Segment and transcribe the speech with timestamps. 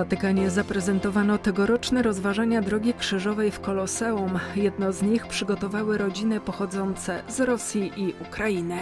[0.00, 4.38] Watykanie zaprezentowano tegoroczne rozważania Drogi Krzyżowej w Koloseum.
[4.56, 8.76] Jedno z nich przygotowały rodziny pochodzące z Rosji i Ukrainy.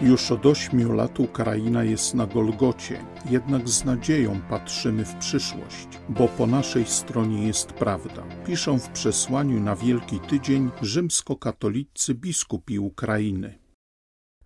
[0.00, 6.28] Już od ośmiu lat Ukraina jest na Golgocie, jednak z nadzieją patrzymy w przyszłość, bo
[6.28, 8.22] po naszej stronie jest prawda.
[8.46, 13.61] Piszą w przesłaniu na Wielki Tydzień rzymskokatolicy biskupi Ukrainy.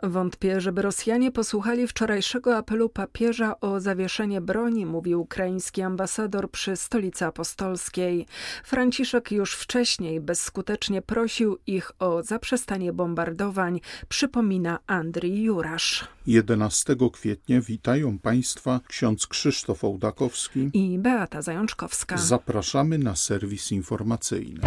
[0.03, 7.25] Wątpię, żeby Rosjanie posłuchali wczorajszego apelu papieża o zawieszenie broni, mówił ukraiński ambasador przy stolicy
[7.25, 8.27] apostolskiej.
[8.65, 16.09] Franciszek już wcześniej bezskutecznie prosił ich o zaprzestanie bombardowań, przypomina Andrii Jurasz.
[16.27, 22.17] 11 kwietnia witają Państwa ksiądz Krzysztof Ołdakowski i Beata Zajączkowska.
[22.17, 24.61] Zapraszamy na serwis informacyjny.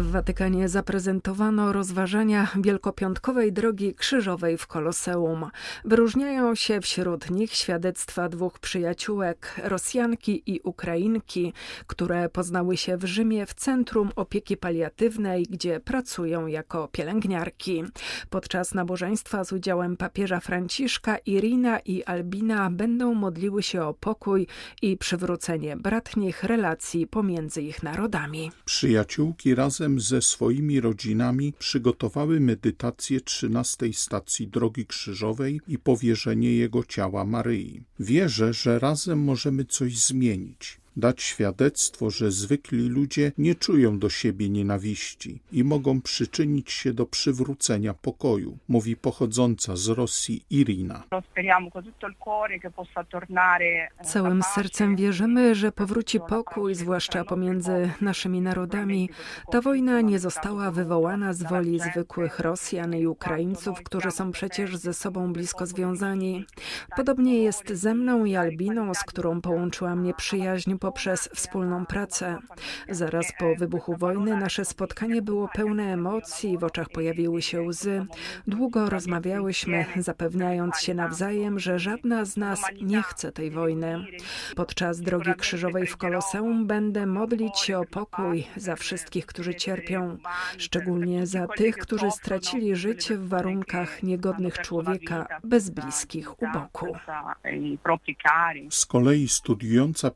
[0.00, 5.50] W Watykanie zaprezentowano rozważania wielkopiątkowej drogi krzyżowej w Koloseum.
[5.84, 11.52] Wyróżniają się wśród nich świadectwa dwóch przyjaciółek, Rosjanki i Ukrainki,
[11.86, 17.84] które poznały się w Rzymie w Centrum Opieki Paliatywnej, gdzie pracują jako pielęgniarki.
[18.30, 24.46] Podczas nabożeństwa z udziałem papieża Franciszka Irina i Albina będą modliły się o pokój
[24.82, 28.52] i przywrócenie bratnich relacji pomiędzy ich narodami.
[28.64, 37.24] Przyjaciółki razem ze swoimi rodzinami przygotowały medytację 13 stacji Drogi Krzyżowej i powierzenie jego ciała
[37.24, 37.82] Maryi.
[38.00, 44.48] Wierzę, że razem możemy coś zmienić dać świadectwo, że zwykli ludzie nie czują do siebie
[44.48, 51.02] nienawiści i mogą przyczynić się do przywrócenia pokoju, mówi pochodząca z Rosji Irina.
[54.02, 59.10] Całym sercem wierzymy, że powróci pokój, zwłaszcza pomiędzy naszymi narodami.
[59.50, 64.94] Ta wojna nie została wywołana z woli zwykłych Rosjan i Ukraińców, którzy są przecież ze
[64.94, 66.44] sobą blisko związani.
[66.96, 72.38] Podobnie jest ze mną i Albiną, z którą połączyła mnie przyjaźń poprzez wspólną pracę.
[72.88, 78.06] Zaraz po wybuchu wojny nasze spotkanie było pełne emocji, w oczach pojawiły się łzy.
[78.46, 84.04] Długo rozmawiałyśmy, zapewniając się nawzajem, że żadna z nas nie chce tej wojny.
[84.56, 90.18] Podczas drogi krzyżowej w Koloseum będę modlić się o pokój za wszystkich, którzy cierpią,
[90.58, 96.86] szczególnie za tych, którzy stracili życie w warunkach niegodnych człowieka, bez bliskich u boku.
[98.70, 100.10] Z kolei studiująca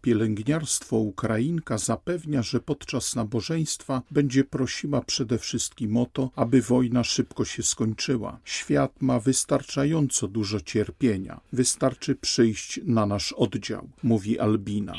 [0.54, 7.44] pielęgniarstwo Ukrainka zapewnia, że podczas nabożeństwa będzie prosiła przede wszystkim o to, aby wojna szybko
[7.44, 8.38] się skończyła.
[8.44, 11.40] Świat ma wystarczająco dużo cierpienia.
[11.52, 14.92] Wystarczy przyjść na nasz oddział, mówi Albina.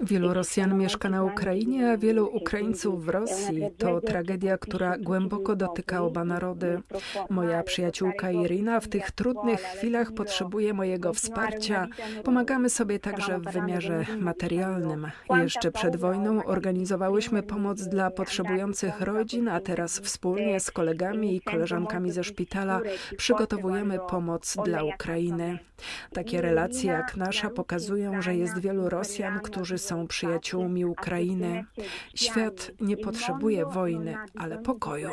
[0.00, 3.62] Wielu Rosjan mieszka na Ukrainie, a wielu Ukraińców w Rosji.
[3.78, 6.80] To tragedia, która głęboko dotyka oba narody.
[7.30, 11.86] Moja przyjaciółka Irina w tych trudnych chwilach potrzebuje mojego wsparcia.
[12.46, 15.10] Pomagamy sobie także w wymiarze materialnym.
[15.30, 22.12] Jeszcze przed wojną organizowałyśmy pomoc dla potrzebujących rodzin, a teraz wspólnie z kolegami i koleżankami
[22.12, 22.80] ze szpitala
[23.16, 25.58] przygotowujemy pomoc dla Ukrainy.
[26.12, 31.64] Takie relacje jak nasza pokazują, że jest wielu Rosjan, którzy są przyjaciółmi Ukrainy.
[32.14, 35.10] Świat nie potrzebuje wojny, ale pokoju.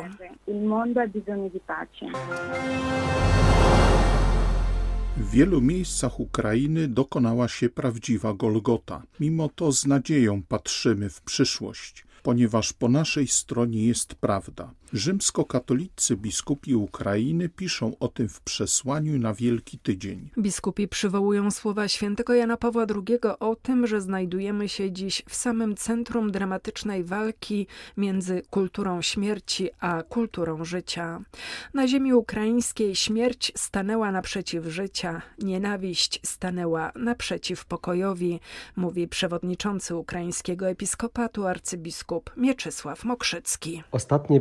[5.16, 9.02] W wielu miejscach Ukrainy dokonała się prawdziwa Golgota.
[9.20, 14.70] Mimo to z nadzieją patrzymy w przyszłość ponieważ po naszej stronie jest prawda.
[14.92, 20.30] Rzymskokatolicy biskupi Ukrainy piszą o tym w przesłaniu na Wielki Tydzień.
[20.38, 25.76] Biskupi przywołują słowa świętego Jana Pawła II o tym, że znajdujemy się dziś w samym
[25.76, 31.20] centrum dramatycznej walki między kulturą śmierci a kulturą życia.
[31.74, 38.40] Na ziemi ukraińskiej śmierć stanęła naprzeciw życia, nienawiść stanęła naprzeciw pokojowi,
[38.76, 43.82] mówi przewodniczący ukraińskiego episkopatu arcybiskup biskup Mieczysław Mokrzycki.
[43.90, 44.40] Ostatnie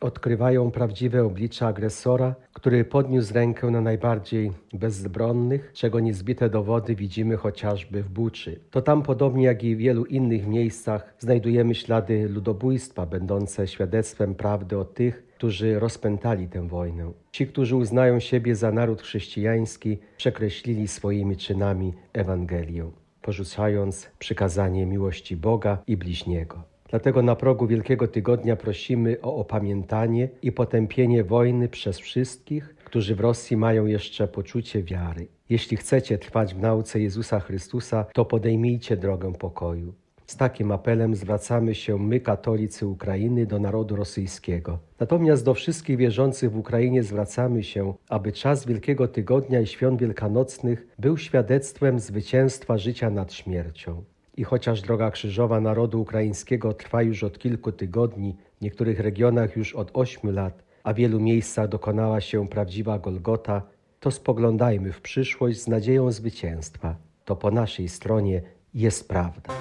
[0.00, 8.02] odkrywają prawdziwe oblicze agresora, który podniósł rękę na najbardziej bezbronnych, czego niezbite dowody widzimy chociażby
[8.02, 8.60] w Buczy.
[8.70, 14.78] To tam, podobnie jak i w wielu innych miejscach, znajdujemy ślady ludobójstwa, będące świadectwem prawdy
[14.78, 17.12] o tych, którzy rozpętali tę wojnę.
[17.32, 22.90] Ci, którzy uznają siebie za naród chrześcijański, przekreślili swoimi czynami Ewangelię,
[23.22, 26.62] porzucając przykazanie miłości Boga i bliźniego.
[26.88, 33.20] Dlatego na progu Wielkiego Tygodnia prosimy o opamiętanie i potępienie wojny przez wszystkich, którzy w
[33.20, 35.26] Rosji mają jeszcze poczucie wiary.
[35.50, 39.94] Jeśli chcecie trwać w nauce Jezusa Chrystusa, to podejmijcie drogę pokoju.
[40.26, 44.78] Z takim apelem zwracamy się my, katolicy Ukrainy, do narodu rosyjskiego.
[45.00, 50.86] Natomiast do wszystkich wierzących w Ukrainie zwracamy się, aby czas Wielkiego Tygodnia i Świąt Wielkanocnych
[50.98, 54.04] był świadectwem zwycięstwa życia nad śmiercią.
[54.38, 59.74] I chociaż droga krzyżowa narodu ukraińskiego trwa już od kilku tygodni, w niektórych regionach już
[59.74, 63.62] od ośmiu lat, a w wielu miejscach dokonała się prawdziwa Golgota,
[64.00, 66.96] to spoglądajmy w przyszłość z nadzieją zwycięstwa.
[67.24, 68.42] To po naszej stronie
[68.74, 69.52] jest prawda.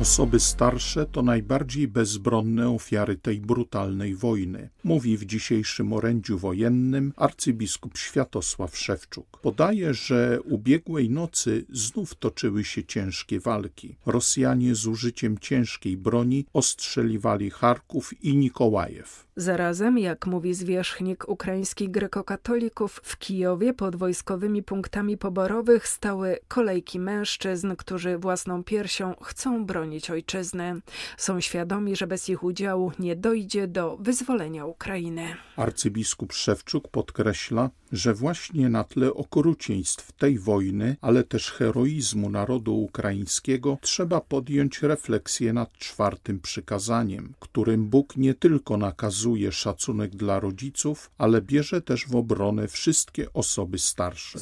[0.00, 7.98] Osoby starsze to najbardziej bezbronne ofiary tej brutalnej wojny, mówi w dzisiejszym orędziu wojennym arcybiskup
[7.98, 9.38] Światosław Szewczuk.
[9.42, 13.96] Podaje, że ubiegłej nocy znów toczyły się ciężkie walki.
[14.06, 19.26] Rosjanie z użyciem ciężkiej broni ostrzeliwali Charków i Nikołajew.
[19.36, 27.76] Zarazem, jak mówi zwierzchnik ukraińskich grekokatolików, w Kijowie pod wojskowymi punktami poborowych stały kolejki mężczyzn,
[27.76, 30.80] którzy własną piersią chcą bronić ojczyzny.
[31.16, 35.36] Są świadomi, że bez ich udziału nie dojdzie do wyzwolenia Ukrainy.
[35.56, 43.78] Arcybiskup Szewczuk podkreśla, że właśnie na tle okrucieństw tej wojny, ale też heroizmu narodu ukraińskiego,
[43.80, 49.21] trzeba podjąć refleksję nad czwartym przykazaniem, którym Bóg nie tylko nakazuje
[49.52, 54.38] szacunek dla rodziców, ale bierze też w obronę wszystkie osoby starsze.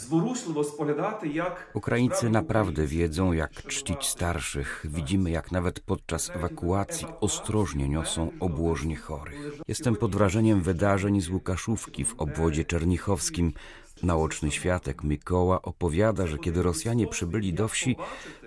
[1.75, 4.87] Ukraińcy naprawdę wiedzą, jak czcić starszych.
[4.89, 9.61] Widzimy, jak nawet podczas ewakuacji ostrożnie niosą obłożnie chorych.
[9.69, 13.53] Jestem pod wrażeniem wydarzeń z Łukaszówki w obwodzie czernichowskim,
[14.03, 17.97] Naoczny świadek Mikoła opowiada, że kiedy Rosjanie przybyli do wsi,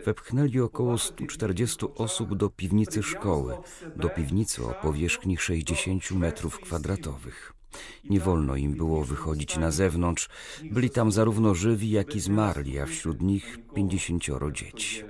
[0.06, 3.58] wepchnęli około 140 osób do piwnicy szkoły,
[3.96, 7.54] do piwnicy o powierzchni 60 metrów kwadratowych.
[8.10, 10.30] Nie wolno im było wychodzić na zewnątrz.
[10.64, 15.04] Byli tam zarówno żywi, jak i zmarli, a wśród nich pięćdziesięcioro dzieci.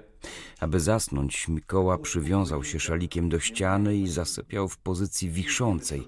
[0.60, 6.08] Aby zasnąć, Mikoła przywiązał się szalikiem do ściany i zasypiał w pozycji wiszącej,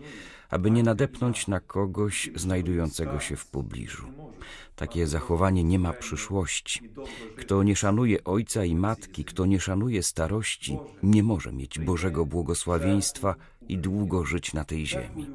[0.50, 4.08] aby nie nadepnąć na kogoś znajdującego się w pobliżu.
[4.76, 6.90] Takie zachowanie nie ma przyszłości.
[7.36, 13.36] Kto nie szanuje ojca i matki, kto nie szanuje starości, nie może mieć Bożego błogosławieństwa
[13.68, 15.28] i długo żyć na tej ziemi.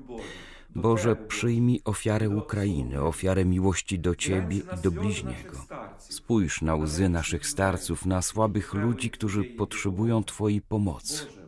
[0.74, 5.66] Boże, przyjmij ofiarę Ukrainy, ofiarę miłości do Ciebie i do bliźniego.
[5.98, 11.39] Spójrz na łzy naszych starców, na słabych ludzi, którzy potrzebują Twojej pomocy.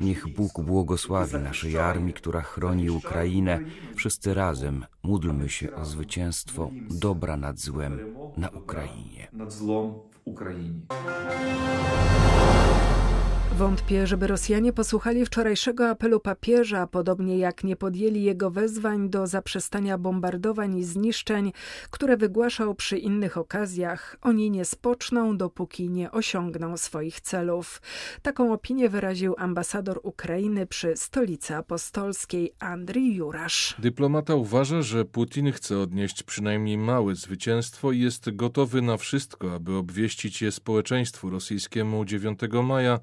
[0.00, 3.58] Niech Bóg błogosławi naszej armii, która chroni Ukrainę.
[3.96, 9.28] Wszyscy razem módlmy się o zwycięstwo dobra nad złem na Ukrainie.
[9.32, 10.80] Nad złom w Ukrainie.
[13.56, 19.98] Wątpię, żeby Rosjanie posłuchali wczorajszego apelu papieża, podobnie jak nie podjęli jego wezwań do zaprzestania
[19.98, 21.52] bombardowań i zniszczeń,
[21.90, 24.16] które wygłaszał przy innych okazjach.
[24.22, 27.82] Oni nie spoczną, dopóki nie osiągną swoich celów.
[28.22, 33.76] Taką opinię wyraził ambasador Ukrainy przy stolicy apostolskiej Andrii Jurasz.
[33.78, 39.74] Dyplomata uważa, że Putin chce odnieść przynajmniej małe zwycięstwo i jest gotowy na wszystko, aby
[39.74, 43.00] obwieścić je społeczeństwu rosyjskiemu 9 maja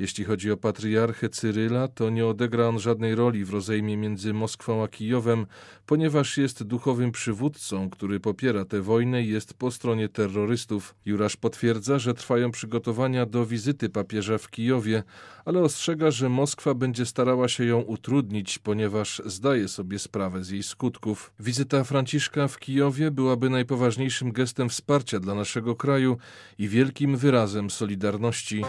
[0.00, 4.84] jeśli chodzi o patriarchę Cyryla, to nie odegra on żadnej roli w rozejmie między Moskwą
[4.84, 5.46] a Kijowem,
[5.86, 10.94] ponieważ jest duchowym przywódcą, który popiera tę wojnę i jest po stronie terrorystów.
[11.04, 15.02] Jurasz potwierdza, że trwają przygotowania do wizyty papieża w Kijowie,
[15.44, 20.62] ale ostrzega, że Moskwa będzie starała się ją utrudnić, ponieważ zdaje sobie sprawę z jej
[20.62, 21.32] skutków.
[21.40, 26.16] Wizyta Franciszka w Kijowie byłaby najpoważniejszym gestem wsparcia dla naszego kraju
[26.58, 28.62] i wielkim wyrazem solidarności.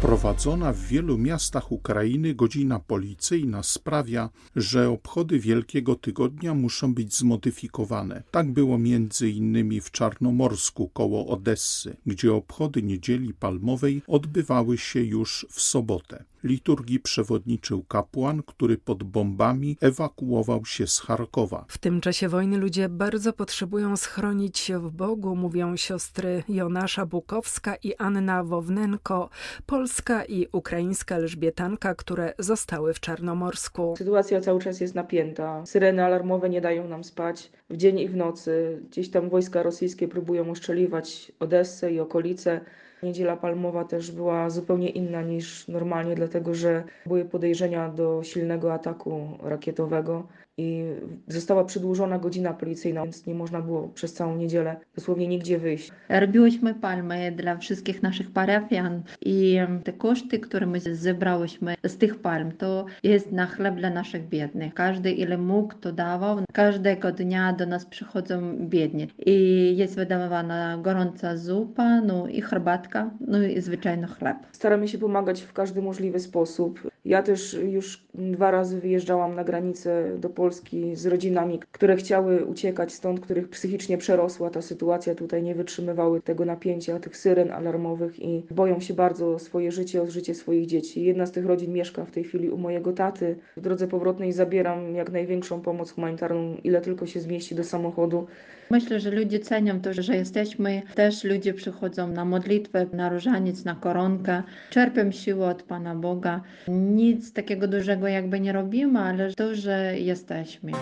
[0.00, 8.22] Wprowadzona w wielu miastach Ukrainy godzina policyjna sprawia, że obchody Wielkiego Tygodnia muszą być zmodyfikowane.
[8.30, 15.46] Tak było między innymi w Czarnomorsku koło Odessy, gdzie obchody Niedzieli Palmowej odbywały się już
[15.50, 16.24] w sobotę.
[16.44, 21.64] Liturgii przewodniczył kapłan, który pod bombami ewakuował się z Charkowa.
[21.68, 27.76] W tym czasie wojny ludzie bardzo potrzebują schronić się w Bogu, mówią siostry Jonasza Bukowska
[27.82, 29.30] i Anna Wownenko,
[29.66, 33.94] polska i ukraińska Elżbietanka, które zostały w Czarnomorsku.
[33.98, 35.66] Sytuacja cały czas jest napięta.
[35.66, 38.82] Syreny alarmowe nie dają nam spać w dzień i w nocy.
[38.90, 42.60] Gdzieś tam wojska rosyjskie próbują uszczeliwać Odessę i okolice.
[43.02, 49.38] Niedziela Palmowa też była zupełnie inna niż normalnie, dlatego że były podejrzenia do silnego ataku
[49.42, 50.26] rakietowego
[50.58, 50.84] i
[51.28, 55.90] została przedłużona godzina policyjna, więc nie można było przez całą niedzielę dosłownie nigdzie wyjść.
[56.08, 62.52] Robiłyśmy palmy dla wszystkich naszych parafian i te koszty, które my zebrałyśmy z tych palm,
[62.52, 64.74] to jest na chleb dla naszych biednych.
[64.74, 66.38] Każdy ile mógł, to dawał.
[66.52, 69.36] Każdego dnia do nas przychodzą biedni i
[69.76, 72.89] jest wydawana gorąca zupa, no i herbatka,
[73.20, 74.36] no i zwyczajny chleb.
[74.52, 76.90] Staramy się pomagać w każdy możliwy sposób.
[77.04, 82.92] Ja też już dwa razy wyjeżdżałam na granicę do Polski z rodzinami, które chciały uciekać
[82.92, 85.14] stąd, których psychicznie przerosła ta sytuacja.
[85.14, 90.02] Tutaj nie wytrzymywały tego napięcia, tych syren alarmowych i boją się bardzo o swoje życie,
[90.02, 91.04] o życie swoich dzieci.
[91.04, 93.36] Jedna z tych rodzin mieszka w tej chwili u mojego taty.
[93.56, 98.26] W drodze powrotnej zabieram jak największą pomoc humanitarną, ile tylko się zmieści do samochodu.
[98.70, 100.82] Myślę, że ludzie cenią to, że jesteśmy.
[100.94, 104.42] Też ludzie przychodzą na modlitwę, na różaniec, na koronkę.
[104.70, 106.40] Czerpią siłę od Pana Boga.
[106.68, 110.72] Nic takiego dużego jakby nie robimy, ale to, że jesteśmy.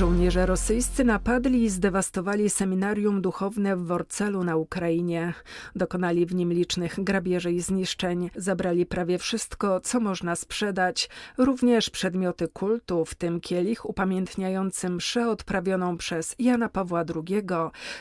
[0.00, 5.34] Żołnierze rosyjscy napadli i zdewastowali seminarium duchowne w Worcelu na Ukrainie.
[5.76, 8.30] Dokonali w nim licznych grabieży i zniszczeń.
[8.36, 15.96] Zabrali prawie wszystko, co można sprzedać, również przedmioty kultu, w tym kielich upamiętniający mszę odprawioną
[15.96, 17.42] przez Jana Pawła II,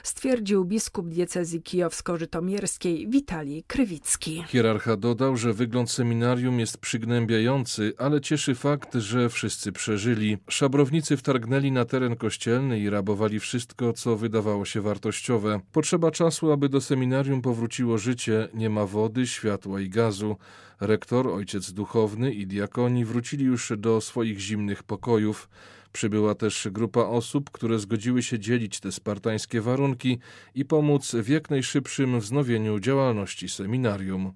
[0.03, 4.43] stwierdził biskup diecezji kijowsko-żytomierskiej Witalij Krywicki.
[4.47, 10.37] Hierarcha dodał, że wygląd seminarium jest przygnębiający, ale cieszy fakt, że wszyscy przeżyli.
[10.49, 15.59] Szabrownicy wtargnęli na teren kościelny i rabowali wszystko, co wydawało się wartościowe.
[15.71, 20.35] Potrzeba czasu, aby do seminarium powróciło życie, nie ma wody, światła i gazu.
[20.79, 25.49] Rektor, ojciec duchowny i diakoni wrócili już do swoich zimnych pokojów.
[25.91, 30.19] Przybyła też grupa osób, które zgodziły się dzielić te spartańskie warunki
[30.55, 34.33] i pomóc w jak najszybszym wznowieniu działalności seminarium.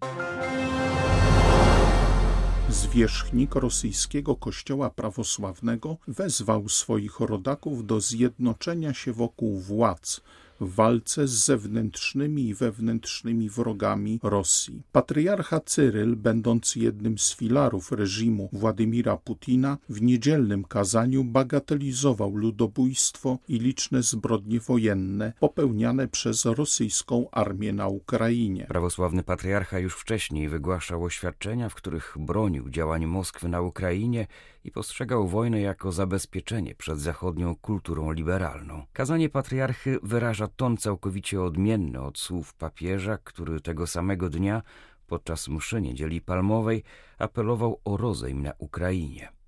[2.74, 10.22] Zwierzchnik rosyjskiego kościoła prawosławnego wezwał swoich rodaków do zjednoczenia się wokół władz
[10.64, 14.82] w walce z zewnętrznymi i wewnętrznymi wrogami Rosji.
[14.92, 23.60] Patriarcha Cyryl, będąc jednym z filarów reżimu Władimira Putina, w niedzielnym kazaniu bagatelizował ludobójstwo i
[23.60, 28.66] liczne zbrodnie wojenne popełniane przez rosyjską armię na Ukrainie.
[28.68, 34.28] Prawosławny patriarcha już wcześniej wygłaszał oświadczenia, w których bronił działań Moskwy na Ukrainie
[34.64, 38.86] i postrzegał wojnę jako zabezpieczenie przed zachodnią kulturą liberalną.
[38.94, 44.62] Kazanie patriarchy wyraża ton całkowicie odmienny od słów papieża, który tego samego dnia
[45.08, 46.84] podczas mszy niedzieli palmowej
[47.18, 49.43] apelował o rozejm na Ukrainie.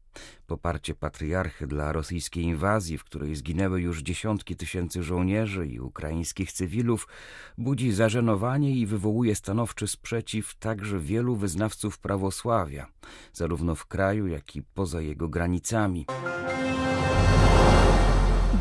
[0.47, 7.07] Poparcie patriarchy dla rosyjskiej inwazji, w której zginęły już dziesiątki tysięcy żołnierzy i ukraińskich cywilów,
[7.57, 12.87] budzi zażenowanie i wywołuje stanowczy sprzeciw także wielu wyznawców prawosławia,
[13.33, 16.05] zarówno w kraju, jak i poza jego granicami.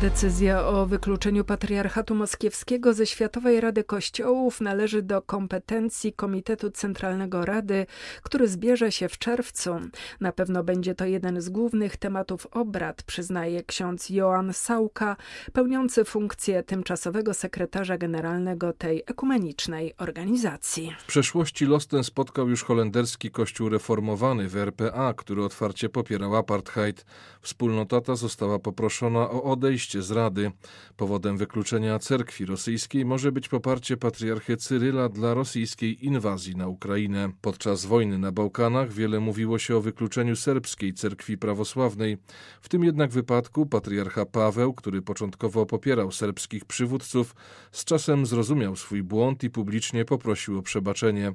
[0.01, 7.85] Decyzja o wykluczeniu patriarchatu moskiewskiego ze Światowej Rady Kościołów należy do kompetencji Komitetu Centralnego Rady,
[8.23, 9.75] który zbierze się w czerwcu.
[10.19, 15.15] Na pewno będzie to jeden z głównych tematów obrad, przyznaje ksiądz Joan Sauka,
[15.53, 20.95] pełniący funkcję tymczasowego sekretarza generalnego tej ekumenicznej organizacji.
[20.99, 27.05] W przeszłości los ten spotkał już holenderski kościół reformowany w RPA, który otwarcie popierał apartheid.
[27.41, 29.43] Wspólnota ta została poproszona o
[29.85, 30.51] odejście z Rady.
[30.97, 37.31] Powodem wykluczenia cerkwi rosyjskiej może być poparcie patriarchy Cyryla dla rosyjskiej inwazji na Ukrainę.
[37.41, 42.17] Podczas wojny na Bałkanach wiele mówiło się o wykluczeniu serbskiej cerkwi prawosławnej.
[42.61, 47.35] W tym jednak wypadku patriarcha Paweł, który początkowo popierał serbskich przywódców,
[47.71, 51.33] z czasem zrozumiał swój błąd i publicznie poprosił o przebaczenie.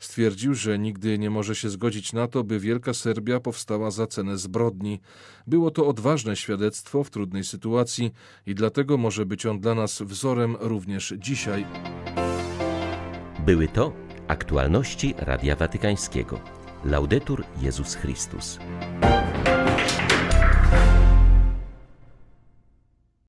[0.00, 4.38] Stwierdził, że nigdy nie może się zgodzić na to, by Wielka Serbia powstała za cenę
[4.38, 5.00] zbrodni.
[5.46, 8.12] Było to odważne świadectwo w trudnej sytuacji
[8.46, 11.66] i dlatego może być on dla nas wzorem również dzisiaj.
[13.46, 13.92] Były to
[14.28, 16.40] aktualności Radia Watykańskiego.
[16.84, 18.58] Laudetur Jezus Chrystus.